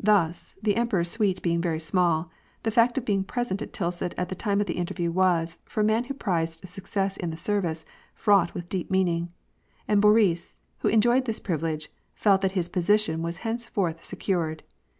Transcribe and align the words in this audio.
Thus, 0.00 0.56
the 0.60 0.74
emperor's 0.74 1.12
suite 1.12 1.40
being 1.40 1.60
very 1.60 1.78
small, 1.78 2.28
the 2.64 2.72
fact 2.72 2.98
of 2.98 3.04
be 3.04 3.12
ing 3.12 3.22
present 3.22 3.62
at 3.62 3.72
Tilsit 3.72 4.12
at 4.18 4.28
the 4.28 4.34
time 4.34 4.60
of 4.60 4.66
the 4.66 4.74
interview 4.74 5.12
was, 5.12 5.58
for 5.64 5.80
a 5.80 5.84
man 5.84 6.02
who 6.06 6.14
prized 6.14 6.68
success 6.68 7.16
in 7.16 7.30
the 7.30 7.36
service, 7.36 7.84
fraught 8.16 8.52
with 8.52 8.68
deep 8.68 8.90
meaning; 8.90 9.32
and 9.86 10.02
Boris, 10.02 10.58
who 10.78 10.88
enjoyed 10.88 11.26
this 11.26 11.38
privilege, 11.38 11.88
felt 12.16 12.40
that 12.40 12.50
his 12.58 12.68
position 12.68 13.22
was 13.22 13.36
henceforth 13.46 14.02
secured. 14.02 14.64